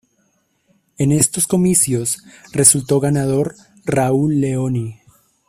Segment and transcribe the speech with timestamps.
[0.97, 3.53] En estos comicios resultó ganador
[3.85, 4.99] Raúl Leoni.